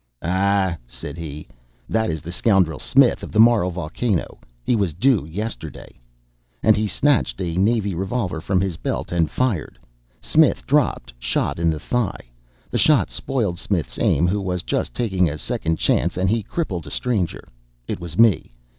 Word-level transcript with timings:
"Ah," 0.23 0.77
said 0.87 1.15
he, 1.15 1.47
"that 1.87 2.09
is 2.09 2.23
that 2.23 2.31
scoundrel 2.31 2.79
Smith, 2.79 3.21
of 3.21 3.31
the 3.31 3.39
Moral 3.39 3.69
Volcano 3.69 4.39
he 4.63 4.75
was 4.75 4.93
due 4.95 5.27
yesterday." 5.29 5.99
And 6.63 6.75
he 6.75 6.87
snatched 6.87 7.39
a 7.39 7.55
navy 7.55 7.93
revolver 7.93 8.41
from 8.41 8.61
his 8.61 8.77
belt 8.77 9.11
and 9.11 9.29
fired 9.29 9.77
Smith 10.19 10.65
dropped, 10.65 11.13
shot 11.19 11.59
in 11.59 11.69
the 11.69 11.79
thigh. 11.79 12.31
The 12.71 12.79
shot 12.79 13.11
spoiled 13.11 13.59
Smith's 13.59 13.99
aim, 13.99 14.25
who 14.27 14.41
was 14.41 14.63
just 14.63 14.95
taking 14.95 15.29
a 15.29 15.37
second 15.37 15.77
chance 15.77 16.17
and 16.17 16.31
he 16.31 16.41
crippled 16.41 16.87
a 16.87 16.89
stranger. 16.89 17.47
It 17.87 17.99
was 17.99 18.17
me. 18.17 18.55